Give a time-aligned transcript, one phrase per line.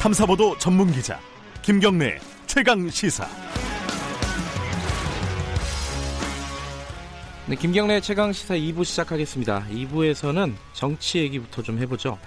[0.00, 1.20] 탐사보도 전문 기자
[1.60, 3.28] 김경래 최강 시사.
[7.46, 9.66] 네, 김경래 최강 시사 2부 시작하겠습니다.
[9.70, 12.18] 2부에서는 정치 얘기부터 좀 해보죠.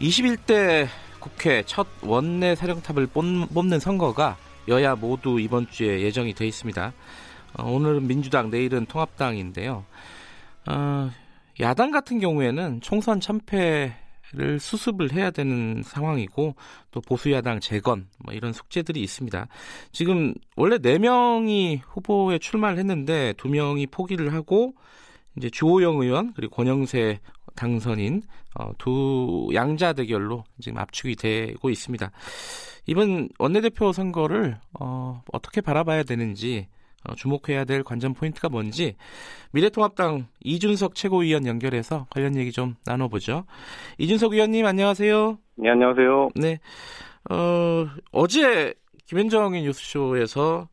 [0.00, 0.88] 21대
[1.20, 4.36] 국회 첫 원내 사령탑을 뽑는 선거가
[4.66, 6.92] 여야 모두 이번 주에 예정이 돼 있습니다.
[7.58, 9.84] 어, 오늘은 민주당, 내일은 통합당인데요.
[10.66, 11.10] 어,
[11.60, 14.03] 야당 같은 경우에는 총선 참패
[14.36, 16.56] 를 수습을 해야 되는 상황이고
[16.90, 19.46] 또 보수 야당 재건 뭐 이런 숙제들이 있습니다.
[19.92, 24.74] 지금 원래 4명이 후보에 출마를 했는데 2명이 포기를 하고
[25.36, 27.20] 이제 주호영 의원 그리고 권영세
[27.54, 28.22] 당선인
[28.58, 32.10] 어, 두 양자 대결로 지금 압축이 되고 있습니다.
[32.86, 36.83] 이번 원내대표 선거를 어, 어떻게 바라봐야 되는지 어,
[37.16, 38.96] 주목해야 될 관전 포인트가 뭔지
[39.52, 43.44] 미래통합당 이준석 최고위원 연결해서 관련 얘기 좀 나눠보죠.
[43.98, 45.38] 이준석 위원님 안녕하세요.
[45.56, 46.30] 네 안녕하세요.
[46.36, 46.58] 네
[47.30, 48.74] 어, 어제
[49.06, 50.68] 김현정의 뉴스쇼에서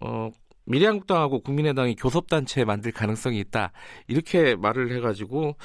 [0.00, 0.30] 어,
[0.66, 3.72] 미래한국당하고 국민의당이 교섭단체 만들 가능성이 있다
[4.06, 5.56] 이렇게 말을 해가지고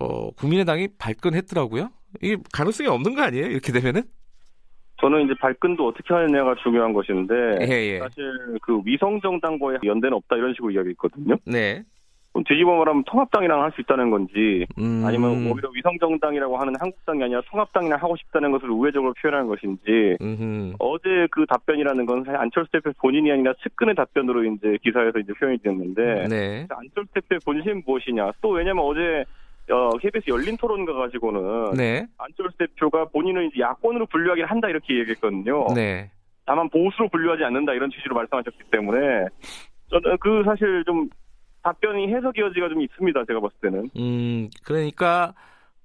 [0.00, 1.90] 어, 국민의당이 발끈했더라고요.
[2.22, 3.46] 이게 가능성이 없는 거 아니에요?
[3.46, 4.04] 이렇게 되면은?
[5.00, 7.98] 저는 이제 발끈도 어떻게 하느냐가 중요한 것인데 예, 예.
[7.98, 11.36] 사실 그 위성 정당과의 연대는 없다 이런 식으로 이야기했거든요.
[11.44, 11.82] 네.
[12.32, 17.22] 그럼 뒤집어 말하면 통합당이랑 할 수 있다는 건지 음, 아니면 오히려 위성 정당이라고 하는 한국당이
[17.22, 20.74] 아니라 통합당이랑 하고 싶다는 것을 우회적으로 표현하는 것인지 음흠.
[20.78, 25.58] 어제 그 답변이라는 건 사실 안철수 대표 본인이 아니라 측근의 답변으로 이제 기사에서 이제 표현이
[25.58, 26.66] 됐는데 네.
[26.70, 29.24] 안철수 대표의 본심은 무엇이냐 또 왜냐면 어제
[29.70, 32.06] 어, KBS 열린 토론 가 가지고는 네.
[32.18, 35.66] 안철수 대표가 본인은 이제 야권으로 분류하긴 한다 이렇게 얘기했거든요.
[35.74, 36.10] 네.
[36.46, 38.96] 다만 보수로 분류하지 않는다 이런 취지로 말씀하셨기 때문에
[39.90, 41.08] 저는 그 사실 좀
[41.62, 43.24] 답변이 해석의 여지가 좀 있습니다.
[43.26, 43.90] 제가 봤을 때는.
[43.98, 45.34] 음, 그러니까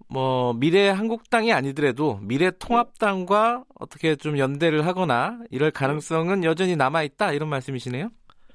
[0.07, 7.33] 뭐 미래 한국당이 아니더라도 미래 통합당과 어떻게 좀 연대를 하거나 이럴 가능성은 여전히 남아 있다
[7.33, 8.09] 이런 말씀이시네요.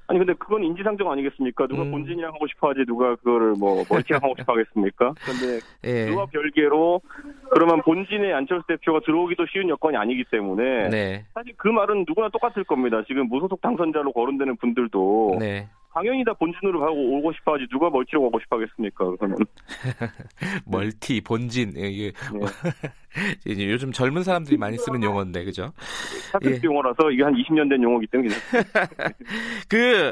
[0.09, 1.67] 아니 근데 그건 인지상정 아니겠습니까?
[1.67, 1.91] 누가 음.
[1.91, 5.13] 본진이랑 하고 싶어하지 누가 그거를 뭐 멀티랑 하고 싶어하겠습니까?
[5.19, 6.09] 근데 예.
[6.09, 6.99] 그와 별개로
[7.51, 11.25] 그러면 본진에 안철수 대표가 들어오기도 쉬운 여건이 아니기 때문에 네.
[11.35, 13.03] 사실 그 말은 누구나 똑같을 겁니다.
[13.07, 15.67] 지금 무소속 당선자로 거론되는 분들도 네.
[15.93, 19.15] 당연히 다 본진으로 가고 오고 싶어하지 누가 멀티로 가고 싶어하겠습니까?
[19.17, 19.37] 그러면
[20.65, 22.39] 멀티 본진 예, 이게 네.
[23.45, 25.73] 이제 요즘 젊은 사람들이 많이 쓰는 용어인데 그죠?
[26.31, 26.59] 사택 예.
[26.63, 28.29] 용어라서 이게 한 20년 된 용어기 때문에
[29.67, 30.11] 그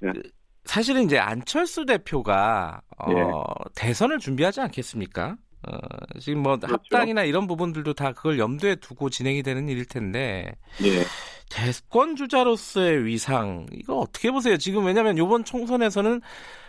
[0.00, 0.12] 네.
[0.12, 0.22] 그
[0.64, 3.14] 사실은 이제 안철수 대표가 어, 예.
[3.74, 5.36] 대선을 준비하지 않겠습니까?
[5.68, 5.78] 어,
[6.20, 6.74] 지금 뭐 그렇죠.
[6.74, 10.52] 합당이나 이런 부분들도 다 그걸 염두에 두고 진행이 되는 일일 텐데
[10.84, 11.02] 예.
[11.50, 14.56] 대권 주자로서의 위상 이거 어떻게 보세요?
[14.56, 16.20] 지금 왜냐하면 이번 총선에서는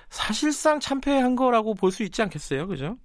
[0.09, 2.95] 사실상 참패한 거라고 볼 수 있지 않겠어요, 그죠?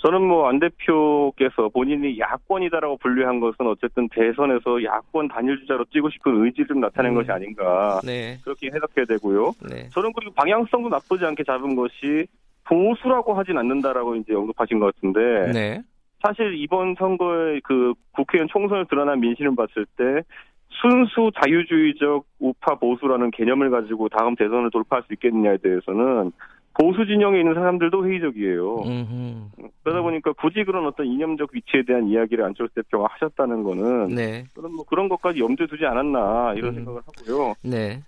[0.00, 6.44] 저는 뭐 안 대표께서 본인이 야권이다라고 분류한 것은 어쨌든 대선에서 야권 단일 주자로 뛰고 싶은
[6.44, 7.16] 의지를 좀 나타낸 음.
[7.16, 9.52] 것이 아닌가 네, 그렇게 해석해야 되고요.
[9.68, 12.26] 네, 저는 그리고 방향성도 나쁘지 않게 잡은 것이
[12.64, 15.82] 보수라고 하진 않는다라고 이제 언급하신 것 같은데 네,
[16.22, 20.22] 사실 이번 선거의 그 국회의원 총선을 드러난 민심을 봤을 때
[20.70, 26.32] 순수 자유주의적 우파 보수라는 개념을 가지고 다음 대선을 돌파할 수 있겠느냐에 대해서는
[26.80, 28.76] 보수 진영에 있는 사람들도 회의적이에요.
[28.82, 29.70] 음흠.
[29.82, 34.72] 그러다 보니까 굳이 그런 어떤 이념적 위치에 대한 이야기를 안철수 대표가 하셨다는 거는 네, 저는
[34.72, 36.74] 뭐 그런 것까지 염두에 두지 않았나 이런 음.
[36.76, 37.54] 생각을 하고요.
[37.62, 38.00] 네.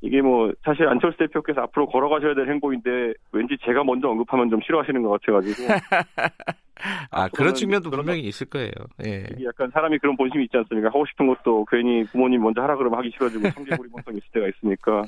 [0.00, 5.02] 이게 뭐 사실 안철수 대표께서 앞으로 걸어가셔야 될 행보인데 왠지 제가 먼저 언급하면 좀 싫어하시는
[5.02, 5.68] 것 같아가지고
[7.10, 8.70] 아 그런 그측면도 그런 분명히 있을 거예요.
[9.06, 9.24] 예.
[9.44, 10.88] 약간 사람이 그런 본심이 있지 않습니까?
[10.88, 15.02] 하고 싶은 것도 괜히 부모님 먼저 하라 그러면 하기 싫어지고 성질부리본성이 있을 때가 있으니까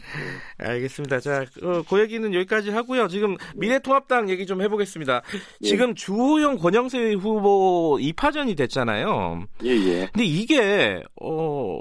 [0.58, 1.20] 알겠습니다.
[1.20, 3.08] 자, 어, 그 얘기는 여기까지 하고요.
[3.08, 5.22] 지금 미래통합당 얘기 좀 해보겠습니다.
[5.62, 9.44] 지금 주호영 권영세 후보 2파전이 됐잖아요.
[9.64, 11.80] 예 예 근데 이게 어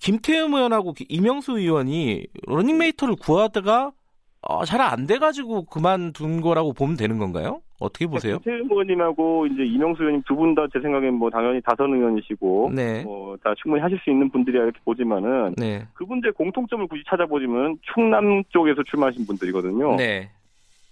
[0.00, 3.92] 김태흠 의원하고 이명수 의원이 러닝메이트를 구하다가
[4.42, 7.60] 어, 잘 안 돼가지고 그만둔 거라고 보면 되는 건가요?
[7.82, 8.38] 어떻게 보세요?
[8.38, 13.02] 김태흠 의원님하고 이제 이명수 의원님 두 분 다 제 생각엔 뭐 당연히 다선 의원이시고 네,
[13.04, 18.42] 뭐 다 충분히 하실 수 있는 분들이야 이렇게 보지만은 네, 그분들의 공통점을 굳이 찾아보시면 충남
[18.50, 19.96] 쪽에서 출마하신 분들이거든요.
[19.96, 20.30] 네,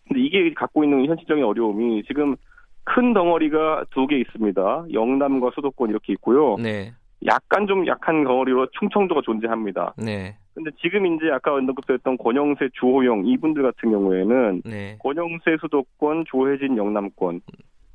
[0.09, 2.37] 근데 이게 갖고 있는 현실적인 어려움이 지금
[2.85, 4.87] 큰 덩어리가 두 개 있습니다.
[4.93, 6.57] 영남과 수도권 이렇게 있고요.
[6.59, 6.93] 네,
[7.27, 9.95] 약간 좀 약한 덩어리로 충청도가 존재합니다.
[9.97, 16.77] 네, 근데 지금 이제 아까 언급됐던 권영세, 주호영 이분들 같은 경우에는 네, 권영세 수도권, 조혜진
[16.77, 17.41] 영남권,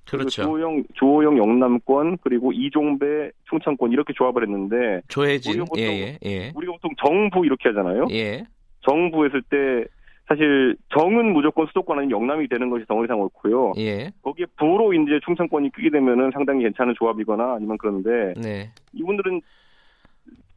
[0.05, 0.43] 그리고 그렇죠.
[0.43, 6.51] 주호영, 주호영 영남권, 그리고 이종배 충청권 이렇게 조합을 했는데 조혜진, 우리가 보통- 예, 예, 예,
[6.55, 8.07] 우리가 보통 정부 이렇게 하잖아요.
[8.11, 8.45] 예,
[8.81, 9.85] 정부 했을 때
[10.27, 13.73] 사실 정은 무조건 수도권 아니면 영남이 되는 것이 덩어리상 옳고요.
[13.77, 14.11] 예.
[14.23, 18.71] 거기에 부로 이제 충청권이 끼게 되면은 상당히 괜찮은 조합이거나 아니면 그런데 네.
[18.93, 19.41] 이분들은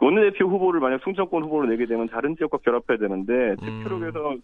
[0.01, 3.83] 원내대표 후보를 만약 충청권 후보로 내게 되면 다른 지역과 결합해야 되는데 음.
[3.83, 4.37] 투표력에서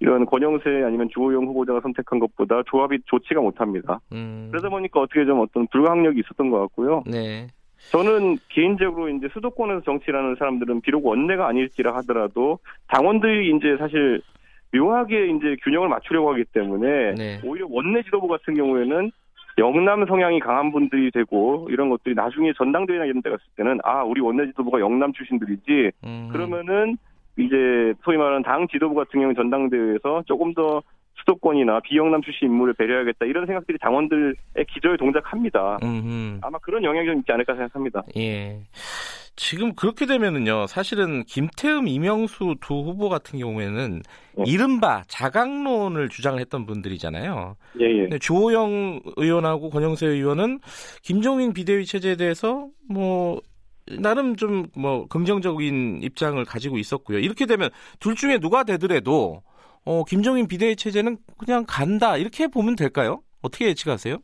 [0.00, 4.00] 이런 권영세 아니면 주호영 후보자가 선택한 것보다 조합이 좋지가 못합니다.
[4.12, 4.48] 음.
[4.50, 7.02] 그러다 보니까 어떻게 좀 어떤 불가항력이 있었던 것 같고요.
[7.06, 7.48] 네.
[7.90, 12.58] 저는 개인적으로 이제 수도권에서 정치라는 사람들은 비록 원내가 아닐지라 하더라도
[12.88, 14.20] 당원들이 이제 사실
[14.72, 17.40] 묘하게 이제 균형을 맞추려고 하기 때문에 네.
[17.44, 19.10] 오히려 원내 지도부 같은 경우에는
[19.58, 24.20] 영남 성향이 강한 분들이 되고 이런 것들이 나중에 전당대회나 이런 데 갔을 때는 아 우리
[24.20, 26.28] 원내 지도부가 영남 출신들이지 음.
[26.32, 26.96] 그러면은
[27.36, 30.82] 이제 소위 말하는 당 지도부 같은 경우 전당대회에서 조금 더
[31.20, 34.34] 수도권이나 비영남 출신 인물을 배려하겠다 이런 생각들이 당원들의
[34.68, 35.78] 기저에 동작합니다.
[35.82, 36.38] 음흠.
[36.42, 38.02] 아마 그런 영향이 좀 있지 않을까 생각합니다.
[38.16, 38.60] 예.
[39.38, 44.02] 지금 그렇게 되면은요, 사실은 김태흠, 이명수 두 후보 같은 경우에는
[44.36, 44.44] 네.
[44.46, 47.56] 이른바 자강론을 주장을 했던 분들이잖아요.
[47.80, 48.00] 예, 예.
[48.02, 50.58] 근데 주호영 의원하고 권영세 의원은
[51.02, 53.40] 김종인 비대위 체제에 대해서 뭐
[54.00, 57.20] 나름 좀 뭐 긍정적인 입장을 가지고 있었고요.
[57.20, 57.70] 이렇게 되면
[58.00, 59.42] 둘 중에 누가 되더라도
[59.84, 63.22] 어 김종인 비대위 체제는 그냥 간다 이렇게 보면 될까요?
[63.40, 64.18] 어떻게 예측하세요?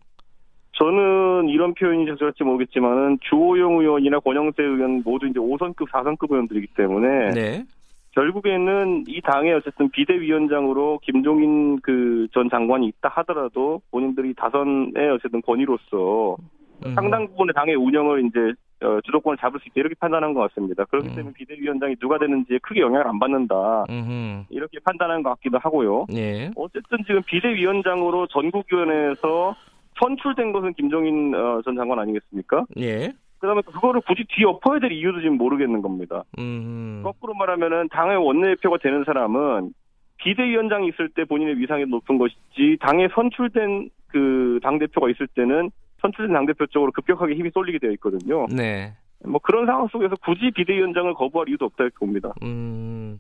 [0.75, 7.31] 저는 이런 표현이 적절할지 모르겠지만은 주호영 의원이나 권영세 의원 모두 이제 5선급, 4선급 의원들이기 때문에
[7.31, 7.65] 네.
[8.13, 16.37] 결국에는 이 당의 어쨌든 비대위원장으로 김종인 그 전 장관이 있다 하더라도 본인들이 다선의 어쨌든 권위로서
[16.85, 16.95] 음.
[16.95, 18.53] 상당 부분의 당의 운영을 이제
[18.85, 20.85] 어, 주도권을 잡을 수 있다 이렇게 판단한 것 같습니다.
[20.85, 21.15] 그렇기 음.
[21.15, 24.45] 때문에 비대위원장이 누가 되는지에 크게 영향을 안 받는다 음흠.
[24.51, 26.07] 이렇게 판단한 것 같기도 하고요.
[26.15, 26.51] 예.
[26.57, 29.55] 어쨌든 지금 비대위원장으로 전국위원회에서
[30.01, 32.65] 선출된 것은 김종인 어, 전 장관 아니겠습니까?
[32.79, 33.13] 예.
[33.39, 36.25] 그다음에 그거를 굳이 뒤 엎어야 될 이유도 지금 모르겠는 겁니다.
[36.39, 37.03] 음.
[37.05, 39.73] 거꾸로 말하면은 당의 원내대표가 되는 사람은
[40.19, 45.71] 비대위원장이 있을 때 본인의 위상이 높은 것이지 당에 선출된 그 당 대표가 있을 때는
[46.01, 48.47] 선출된 당 대표 쪽으로 급격하게 힘이 쏠리게 되어 있거든요.
[48.51, 48.93] 네.
[49.27, 52.33] 뭐 그런 상황 속에서 굳이 비대위원장을 거부할 이유도 없다 이렇게 봅니다.
[52.43, 53.19] 음.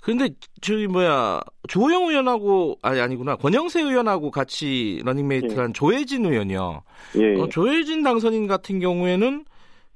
[0.00, 0.30] 근데
[0.60, 6.82] 저기 뭐야 조영 의원하고 아니 아니구나 권영세 의원하고 같이 러닝메이트한 조해진 의원이요.
[7.18, 7.40] 예.
[7.40, 9.44] 어, 조해진 당선인 같은 경우에는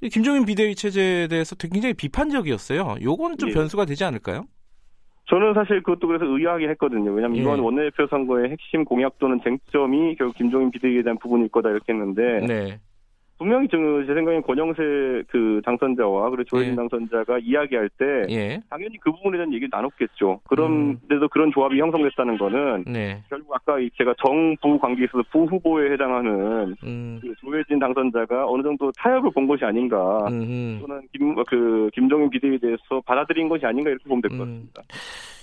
[0.02, 2.96] 이 김종인 비대위 체제에 대해서 굉장히 비판적이었어요.
[3.02, 3.54] 요거는 좀 예.
[3.54, 4.44] 변수가 되지 않을까요?
[5.28, 7.12] 저는 사실 그것도 그래서 의아하게 했거든요.
[7.12, 7.40] 왜냐하면 예.
[7.40, 12.46] 이번 원내대표 선거의 핵심 공약 또는 쟁점이 결국 김종인 비대위에 대한 부분일 거다 이렇게 했는데
[12.46, 12.80] 네.
[13.38, 14.82] 분명히 저, 제 생각엔 권영세
[15.28, 16.76] 그 당선자와 그리고 조혜진 예.
[16.76, 18.60] 당선자가 이야기할 때 예.
[18.70, 20.40] 당연히 그 부분에 대한 얘기를 나눴겠죠.
[20.48, 23.22] 그런데도 그런 조합이 형성됐다는 거는 네.
[23.28, 27.18] 결국 아까 이 제가 정부 관계에 있어서 부후보에 해당하는 음.
[27.20, 30.78] 그 조혜진 당선자가 어느 정도 타협을 본 것이 아닌가 음.
[30.80, 34.68] 또는 김, 그 김종인 비대위에 대해서 받아들인 것이 아닌가 이렇게 보면 될것 음.
[34.74, 34.82] 같습니다.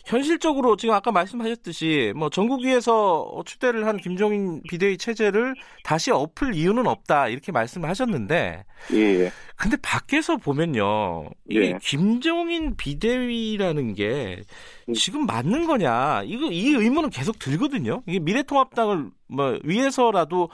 [0.06, 7.30] 현실적으로 지금 아까 말씀하셨듯이 뭐 전국위에서 추대를 한 김종인 비대위 체제를 다시 엎을 이유는 없다
[7.30, 9.32] 이렇게 말씀을 하셨는데 예, 예.
[9.64, 11.78] 근데 밖에서 보면요 이 예.
[11.82, 14.42] 김종인 비대위라는 게
[14.90, 14.94] 음.
[14.94, 20.50] 지금 맞는 거냐 이거 이 의문은 계속 들거든요 이게 미래통합당을 뭐 위해서라도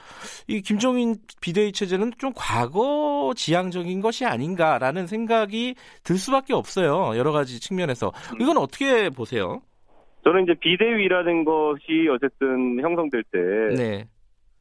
[0.46, 5.74] 이 김종인 비대위 체제는 좀 과거 지향적인 것이 아닌가라는 생각이
[6.04, 8.40] 들 수밖에 없어요 여러 가지 측면에서 음.
[8.40, 9.60] 이건 어떻게 보세요?
[10.22, 14.08] 저는 이제 비대위라는 것이 어쨌든 형성될 때 네.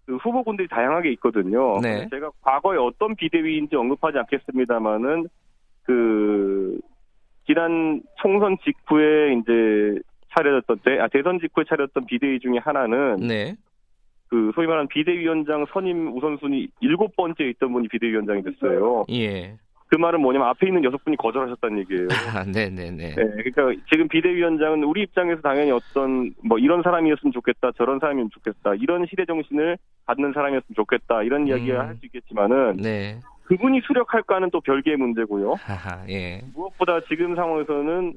[0.10, 1.80] 그 후보군들이 다양하게 있거든요.
[1.82, 2.08] 네.
[2.10, 5.28] 제가 과거에 어떤 비대위인지 언급하지 않겠습니다만은
[5.84, 6.80] 그
[7.46, 10.02] 지난 총선 직후에 이제
[10.36, 13.56] 차려졌던 대, 아, 대선 직후에 차렸던 비대위 중에 하나는 네.
[14.30, 19.06] 그 소위 말하는 비대위원장 선임 우선순위 일곱 번째에 있던 분이 비대위원장이 됐어요.
[19.12, 19.58] 예.
[19.90, 22.08] 그 말은 뭐냐면 앞에 있는 여섯 분이 거절하셨다는 얘기예요.
[22.36, 23.16] 아, 네네네.
[23.16, 28.76] 네, 그러니까 지금 비대위원장은 우리 입장에서 당연히 어떤 뭐 이런 사람이었으면 좋겠다, 저런 사람이면 좋겠다,
[28.76, 31.88] 이런 시대 정신을 갖는 사람이었으면 좋겠다 이런 이야기를 음.
[31.88, 33.20] 할수 있겠지만은 네.
[33.46, 35.56] 그분이 수력할까는 또 별개의 문제고요.
[35.60, 36.42] 하하, 예.
[36.54, 38.14] 무엇보다 지금 상황에서는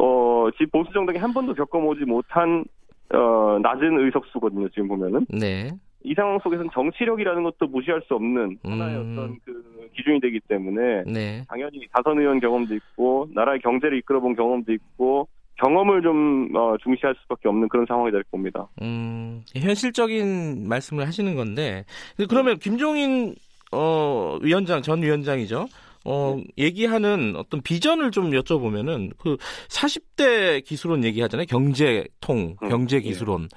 [0.00, 2.64] 어 지금 보수 정당이 한 번도 겪어보지 못한
[3.12, 4.70] 어 낮은 의석수거든요.
[4.70, 5.72] 지금 보면은 네.
[6.04, 9.12] 이 상황 속에서는 정치력이라는 것도 무시할 수 없는 하나의 음.
[9.12, 11.44] 어떤 그 기준이 되기 때문에 네.
[11.48, 15.28] 당연히 다선 의원 경험도 있고 나라의 경제를 이끌어본 경험도 있고
[15.62, 18.68] 경험을 좀 어, 중시할 수밖에 없는 그런 상황이 될 겁니다.
[18.80, 21.84] 음, 현실적인 말씀을 하시는 건데,
[22.28, 23.34] 그러면 김종인,
[23.70, 25.66] 어, 위원장, 전 위원장이죠.
[26.04, 29.36] 어, 얘기하는 어떤 비전을 좀 여쭤보면은, 그,
[29.68, 31.46] 40대 기술론 얘기하잖아요.
[31.46, 33.48] 경제통, 음, 경제기술론.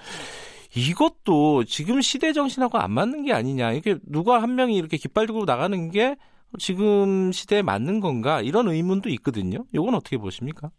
[0.75, 3.71] 이것도 지금 시대 정신하고 안 맞는 게 아니냐.
[3.71, 6.15] 이게 누가 한 명이 이렇게 깃발 들고 나가는 게
[6.57, 8.41] 지금 시대에 맞는 건가?
[8.41, 9.65] 이런 의문도 있거든요.
[9.73, 10.69] 이건 어떻게 보십니까?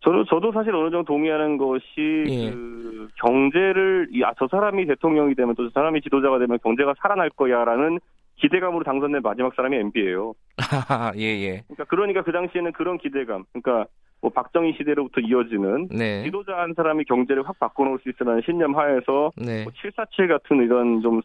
[0.00, 2.50] 저도 저도 사실 어느 정도 동의하는 것이 예.
[2.50, 7.30] 그 경제를 이, 아, 저 사람이 대통령이 되면 또 저 사람이 지도자가 되면 경제가 살아날
[7.30, 7.98] 거야라는
[8.36, 10.34] 기대감으로 당선된 마지막 사람이 MB예요.
[11.18, 11.62] 예, 예.
[11.66, 13.44] 그러니까 그러니까 그 당시에는 그런 기대감.
[13.52, 13.86] 그러니까
[14.20, 16.24] 뭐 박정희 시대로부터 이어지는 네.
[16.24, 19.62] 지도자 한 사람이 경제를 확 바꿔놓을 수 있으라는 신념 하에서 네.
[19.64, 21.20] 뭐 747 같은 이런 좀,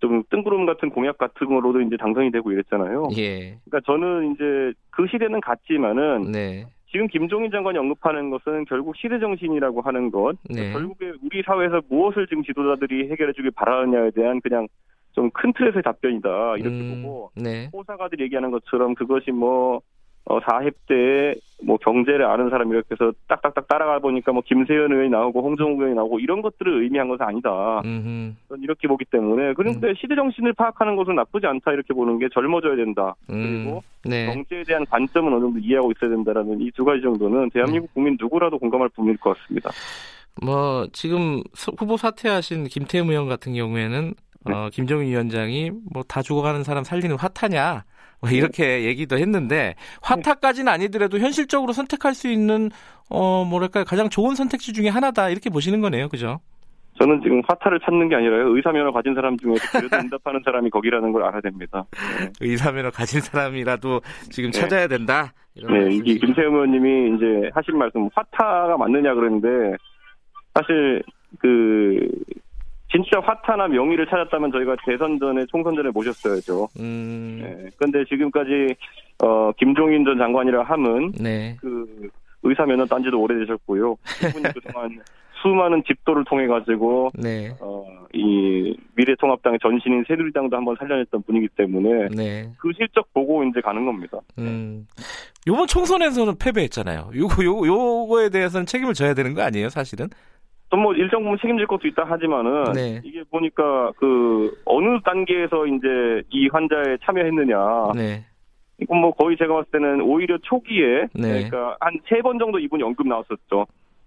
[0.00, 3.08] 좀 뜬구름 같은 공약 같은 거로도 이제 당선이 되고 이랬잖아요.
[3.16, 3.58] 예.
[3.64, 6.66] 그러니까 저는 이제 그 시대는 갔지만은 네.
[6.90, 10.36] 지금 김종인 장관이 언급하는 것은 결국 시대 정신이라고 하는 것.
[10.48, 10.72] 네.
[10.72, 14.68] 결국에 우리 사회에서 무엇을 지금 지도자들이 해결해주길 바라느냐에 대한 그냥
[15.14, 17.70] 좀 큰 틀에서의 답변이다 이렇게 음, 보고 네.
[17.72, 19.80] 호사가들이 얘기하는 것처럼 그것이 뭐
[20.26, 25.42] 어, 4heb때 뭐 경제를 아는 사람 이렇게 해서 딱딱딱 따라가 보니까 뭐 김세현 의원이 나오고
[25.42, 27.80] 홍정욱 의원이 나오고 이런 것들을 의미한 것은 아니다.
[27.84, 28.32] 음흠.
[28.48, 32.76] 저는 이렇게 보기 때문에 그런데 시대 정신을 파악하는 것은 나쁘지 않다 이렇게 보는 게 젊어져야
[32.76, 33.14] 된다.
[33.30, 33.64] 음.
[33.64, 34.26] 그리고 네.
[34.26, 37.92] 경제에 대한 관점은 어느 정도 이해하고 있어야 된다라는 이 두 가지 정도는 대한민국 네.
[37.94, 39.70] 국민 누구라도 공감할 부분일 것 같습니다.
[40.42, 44.14] 뭐 지금 서- 후보 사퇴하신 김태흠 의원 같은 경우에는
[44.46, 44.52] 네.
[44.52, 47.84] 어, 김종인 위원장이 뭐 다 죽어가는 사람 살리는 화타냐.
[48.30, 52.70] 이렇게 얘기도 했는데 화타까지는 아니더라도 현실적으로 선택할 수 있는
[53.10, 56.40] 어 뭐랄까 가장 좋은 선택지 중에 하나다 이렇게 보시는 거네요, 그죠?
[56.98, 58.54] 저는 지금 화타를 찾는 게 아니라요.
[58.54, 61.84] 의사면허 가진 사람 중에서 그래도 응답하는 사람이 거기라는 걸 알아야 됩니다.
[62.40, 64.00] 의사면허 가진 사람이라도
[64.30, 64.60] 지금 네.
[64.60, 65.32] 찾아야 된다.
[65.56, 65.88] 네?
[65.90, 69.76] 이게 김세현 의원님이 이제 하신 말씀 화타가 맞느냐 그랬는데
[70.54, 71.02] 사실
[71.38, 72.08] 그
[72.94, 76.68] 진짜 화타나 명의를 찾았다면 저희가 대선 전에 총선 전에 모셨어야죠.
[76.78, 77.70] 음, 네.
[77.76, 78.74] 그런데 지금까지
[79.22, 82.08] 어 김종인 전 장관이라 함은 네, 그
[82.44, 83.96] 의사 면허 딴 지도 오래되셨고요.
[84.20, 85.00] 그분이 그동안
[85.42, 87.84] 수많은 집도를 통해 가지고 네, 어
[88.14, 92.48] 이 미래통합당의 전신인 새누리당도 한번 살려냈던 분이기 때문에 네.
[92.58, 94.18] 그 실적 보고 이제 가는 겁니다.
[94.38, 94.86] 음,
[95.48, 97.10] 요번 총선에서는 패배했잖아요.
[97.14, 100.08] 요거 요 요거에 대해서는 책임을 져야 되는 거 아니에요, 사실은?
[100.74, 103.00] 또뭐 일정 부분 책임질 것도 있다 하지만은 네.
[103.04, 108.24] 이게 보니까 그 어느 단계에서 이제 이 환자에 참여했느냐 네,
[108.80, 111.48] 이건 뭐 거의 제가 봤을 때는 오히려 초기에 네.
[111.48, 113.66] 그러니까 한 세 번 정도 이분이 언급 나왔었죠.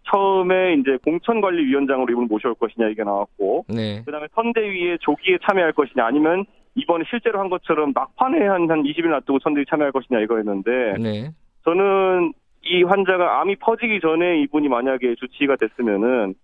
[0.09, 6.45] 처음에 이제 공천관리위원장으로 이분을 모셔올 것이냐 이게 나왔고 네, 그다음에 선대위에 조기에 참여할 것이냐 아니면
[6.75, 11.31] 이번에 실제로 한 것처럼 막판에 한, 한 20일 놔두고 선대위 참여할 것이냐 이거였는데 네,
[11.65, 12.31] 저는
[12.63, 16.36] 이 환자가 암이 퍼지기 전에 이분이 만약에 주치의가 됐으면은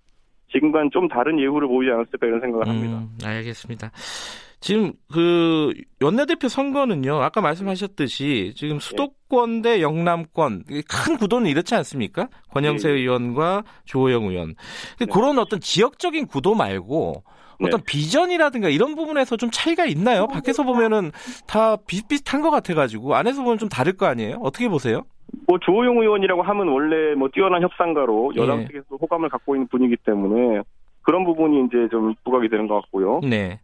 [0.54, 2.98] 지금과는 좀 다른 예후를 보이지 않았을까 이런 생각을 합니다.
[2.98, 3.92] 음, 알겠습니다.
[4.64, 7.22] 지금 그 원내대표 선거는요.
[7.22, 12.30] 아까 말씀하셨듯이 지금 수도권 대 영남권 큰 구도는 이렇지 않습니까?
[12.52, 12.94] 권영세 네.
[12.94, 14.56] 의원과 조호영 의원.
[14.98, 15.12] 근데 네.
[15.12, 17.24] 그런 어떤 지역적인 구도 말고
[17.62, 17.84] 어떤 네.
[17.86, 20.28] 비전이라든가 이런 부분에서 좀 차이가 있나요?
[20.28, 21.12] 밖에서 보면은
[21.46, 24.38] 다 비슷비슷한 것 같아가지고 안에서 보면 좀 다를 거 아니에요?
[24.42, 25.04] 어떻게 보세요?
[25.48, 28.68] 뭐 조호영 의원이라고 하면 원래 뭐 뛰어난 협상가로 여당 예.
[28.68, 30.62] 측에서 호감을 갖고 있는 분이기 때문에
[31.02, 33.20] 그런 부분이 이제 좀 부각이 되는 것 같고요.
[33.24, 33.60] 네,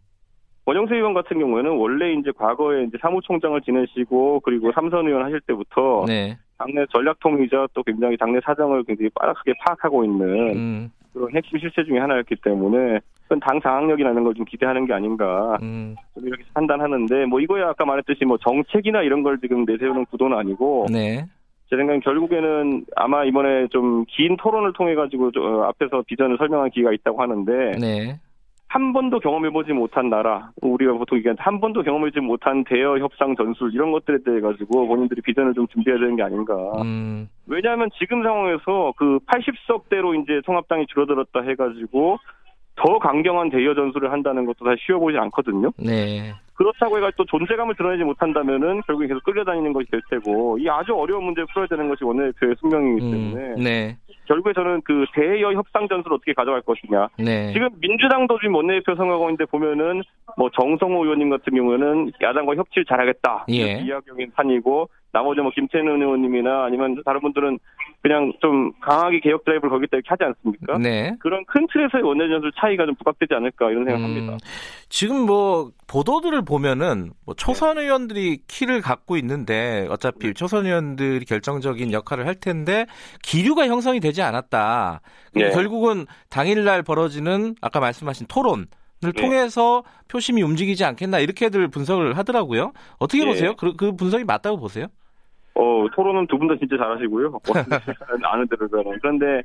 [0.66, 6.04] 권영세 의원 같은 경우에는 원래 이제 과거에 이제 사무총장을 지내시고 그리고 삼선 의원 하실 때부터
[6.06, 11.82] 네, 당내 전략통이자 또 굉장히 당내 사정을 굉장히 빠르게 파악하고 있는 음, 그런 핵심 실세
[11.84, 17.24] 중에 하나였기 때문에 그건 당 장악력이라는 걸 좀 기대하는 게 아닌가 음, 좀 이렇게 판단하는데
[17.26, 21.24] 뭐 이거야 아까 말했듯이 뭐 정책이나 이런 걸 지금 내세우는 구도는 아니고 네,
[21.70, 25.30] 제 생각엔 결국에는 아마 이번에 좀 긴 토론을 통해 가지고
[25.64, 28.18] 앞에서 비전을 설명한 기회가 있다고 하는데 네,
[28.68, 33.72] 한 번도 경험해보지 못한 나라 우리가 보통 얘기하는 한 번도 경험해보지 못한 대여 협상 전술
[33.72, 36.54] 이런 것들에 대해 가지고 본인들이 비전을 좀 준비해야 되는 게 아닌가.
[36.82, 42.18] 음, 왜냐하면 지금 상황에서 그 80석대로 이제 통합당이 줄어들었다 해가지고
[42.80, 45.70] 더 강경한 대여 전술을 한다는 것도 사실 쉬워 보이지 않거든요.
[45.76, 50.94] 네, 그렇다고 해가 또 존재감을 드러내지 못한다면은 결국에 계속 끌려다니는 것이 될 테고 이 아주
[50.94, 53.96] 어려운 문제를 풀어야 되는 것이 원내대표의 숙명이기 때문에 음, 네,
[54.26, 57.08] 결국에 저는 그 대여 협상 전술을 어떻게 가져갈 것이냐.
[57.18, 60.02] 네, 지금 민주당도 지금 원내대표 선거인데 보면은
[60.38, 63.46] 뭐 정성호 의원님 같은 경우에는 야당과 협치를 잘하겠다.
[63.50, 63.80] 예.
[63.80, 67.58] 이야기인 판이고 나머지 뭐 김태년 의원님이나 아니면 다른 분들은
[68.02, 70.78] 그냥 좀 강하게 개혁 드라이브를 거기다 이렇게 하지 않습니까?
[70.78, 71.14] 네.
[71.18, 74.32] 그런 큰 틀에서의 원내전술 차이가 좀 부각되지 않을까 이런 생각합니다.
[74.32, 74.38] 음,
[74.88, 82.26] 지금 뭐 보도들을 보면은 뭐 초선 의원들이 키를 갖고 있는데 어차피 초선 의원들이 결정적인 역할을
[82.26, 82.86] 할 텐데
[83.22, 85.02] 기류가 형성이 되지 않았다.
[85.32, 85.52] 근데 네.
[85.52, 88.66] 결국은 당일날 벌어지는 아까 말씀하신 토론을
[89.02, 89.12] 네.
[89.12, 92.72] 통해서 표심이 움직이지 않겠나 이렇게들 분석을 하더라고요.
[92.98, 93.26] 어떻게 네.
[93.26, 93.56] 보세요?
[93.56, 94.86] 그, 그 분석이 맞다고 보세요?
[95.54, 97.38] 어, 토론은 두 분 다 진짜 잘하시고요.
[98.24, 98.98] 아는 대로는.
[99.00, 99.42] 그런데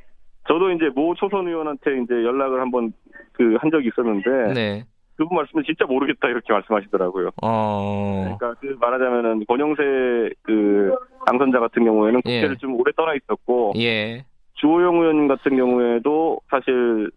[0.48, 2.94] 저도 이제 모 초선 의원한테 이제 연락을 한번
[3.34, 4.84] 그 한 적이 있었는데 네.
[5.18, 7.30] 그분 말씀은 진짜 모르겠다 이렇게 말씀하시더라고요.
[7.42, 8.22] 어.
[8.38, 10.94] 그러니까 그 말하자면은 권영세 그
[11.26, 12.56] 당선자 같은 경우에는 국회를 예.
[12.58, 14.26] 좀 오래 떠나 있었고 예.
[14.56, 17.10] 주호영 의원 같은 경우에도 사실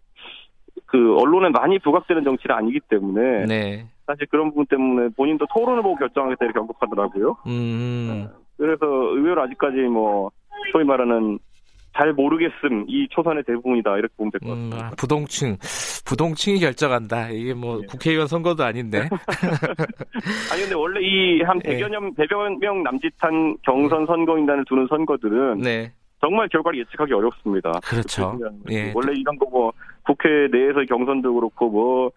[0.85, 3.85] 그 언론에 많이 부각되는 정치는 아니기 때문에 네.
[4.07, 7.37] 사실 그런 부분 때문에 본인도 토론을 보고 결정하겠다 이렇게 언급하더라고요.
[7.47, 8.27] 음.
[8.59, 10.29] 그래서 의외로 아직까지 뭐
[10.71, 11.39] 소위 말하는
[11.97, 14.87] 잘 모르겠음 이 초선의 대부분이다 이렇게 보면 될것 음, 같습니다.
[14.87, 15.57] 아, 부동층,
[16.05, 17.29] 부동층이 결정한다.
[17.29, 17.87] 이게 뭐 네.
[17.87, 19.09] 국회의원 선거도 아닌데.
[20.51, 21.77] 아니 근데 원래 이한 네.
[21.79, 27.71] 100여 명, 100여 명 남짓한 경선 선거인단을 두는 선거들은 네, 정말 결과를 예측하기 어렵습니다.
[27.83, 28.37] 그렇죠.
[28.69, 28.91] 예.
[28.93, 29.71] 원래 이런 거뭐
[30.05, 32.11] 국회 내에서의 경선도 그렇고 뭐,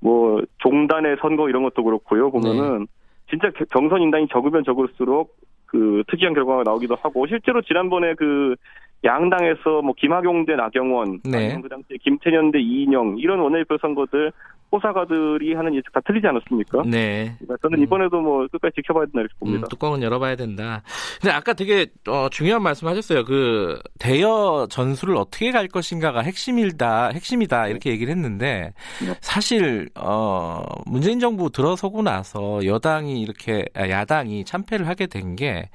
[0.00, 2.30] 뭐 종단의 선거 이런 것도 그렇고요.
[2.30, 2.86] 보면은 네.
[3.30, 5.36] 진짜 겨- 경선 인단이 적으면 적을수록
[5.68, 8.56] 그 특이한 결과가 나오기도 하고 실제로 지난번에 그
[9.04, 11.60] 양당에서 뭐 김학용 대 나경원, 네.
[11.62, 14.32] 그 당시에 김태년 대 이인영 이런 원내대표 선거들
[14.70, 16.82] 호사가들이 하는 예측 다 틀리지 않았습니까?
[16.86, 17.34] 네.
[17.38, 17.82] 그러니까 저는 음.
[17.84, 19.66] 이번에도 뭐 끝까지 지켜봐야 된다 이렇게 봅니다.
[19.66, 20.82] 음, 뚜껑은 열어봐야 된다.
[21.20, 23.24] 근데 아까 되게 어, 중요한 말씀하셨어요.
[23.24, 28.72] 그 대여 전술을 어떻게 갈 것인가가 핵심이다, 핵심이다 이렇게 얘기를 했는데
[29.04, 29.14] 네.
[29.20, 35.68] 사실 어, 문재인 정부 들어서고 나서 여당이 이렇게 아, 야당이 참패를 하게 된 게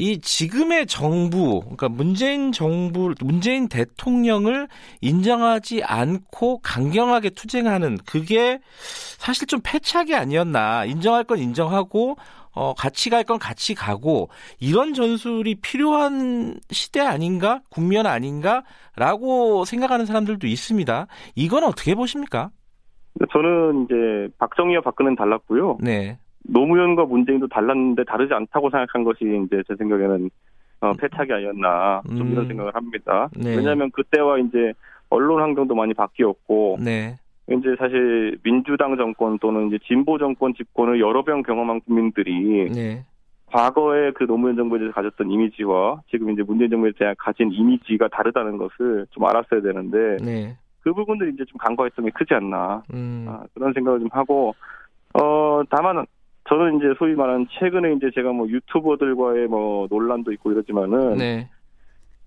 [0.00, 4.66] 이 지금의 정부, 그러니까 문재인 정부, 문재인 대통령을
[5.02, 8.60] 인정하지 않고 강경하게 투쟁하는 그게
[9.18, 10.84] 사실 좀 패착이 아니었나.
[10.84, 12.16] 인정할 건 인정하고
[12.52, 17.60] 어, 같이 갈 건 같이 가고 이런 전술이 필요한 시대 아닌가?
[17.70, 21.06] 국면 아닌가?라고 생각하는 사람들도 있습니다.
[21.36, 22.50] 이건 어떻게 보십니까?
[23.32, 25.78] 저는 이제 박정희와 박근혜는 달랐고요.
[25.80, 26.18] 네.
[26.44, 30.30] 노무현과 문재인도 달랐는데 다르지 않다고 생각한 것이 이제 제 생각에는
[30.80, 32.32] 어, 패착이 아니었나 좀 음.
[32.32, 33.28] 이런 생각을 합니다.
[33.36, 33.56] 네.
[33.56, 34.72] 왜냐하면 그때와 이제
[35.10, 37.18] 언론 환경도 많이 바뀌었고 네.
[37.50, 43.04] 이제 사실 민주당 정권 또는 이제 진보 정권 집권을 여러 번 경험한 국민들이 네.
[43.46, 48.58] 과거에 그 노무현 정부에 대해서 가졌던 이미지와 지금 이제 문재인 정부에 대해 가진 이미지가 다르다는
[48.58, 50.56] 것을 좀 알았어야 되는데 네.
[50.82, 53.26] 그 부분들이 이제 좀 간과했던 게 크지 않나 음.
[53.28, 54.54] 아, 그런 생각을 좀 하고
[55.14, 56.06] 어 다만
[56.48, 61.48] 저는 이제 소위 말하는 최근에 이제 제가 뭐 유튜버들과의 뭐 논란도 있고 이러지만은 네.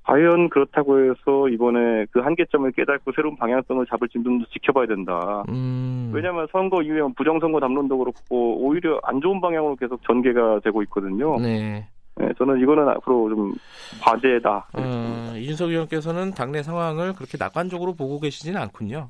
[0.04, 5.44] 과연 그렇다고 해서 이번에 그 한계점을 깨닫고 새로운 방향성을 잡을지 좀 더 지켜봐야 된다.
[5.50, 6.12] 음.
[6.14, 11.40] 왜냐하면 선거 이후에 부정선거 담론도 그렇고 오히려 안 좋은 방향으로 계속 전개가 되고 있거든요.
[11.40, 11.88] 네.
[12.16, 13.54] 네, 저는 이거는 앞으로 좀
[14.02, 14.68] 과제다.
[14.74, 19.10] 어, 이준석 의원께서는 당내 상황을 그렇게 낙관적으로 보고 계시지는 않군요.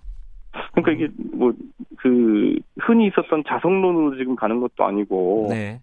[0.73, 1.51] 그러니까 이게 뭐
[2.03, 5.79] 그 흔히 있었던 자성론으로 지금 가는 것도 아니고 네.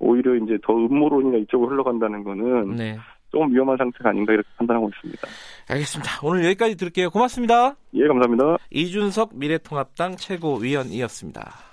[0.00, 2.98] 오히려 이제 더 음모론이나 이쪽으로 흘러간다는 거는 네.
[3.32, 5.26] 조금 위험한 상태가 아닌가 이렇게 판단하고 있습니다.
[5.68, 6.10] 알겠습니다.
[6.22, 7.10] 오늘 여기까지 들을게요.
[7.10, 7.74] 고맙습니다.
[7.94, 8.58] 예, 감사합니다.
[8.70, 11.71] 이준석 미래통합당 최고위원이었습니다.